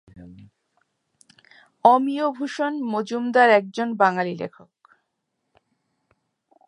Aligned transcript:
অমিয়ভূষণ 1.85 2.73
মজুমদার 2.91 3.49
একজন 3.51 3.87
বাঙালি 3.95 4.33
লেখক। 4.35 4.69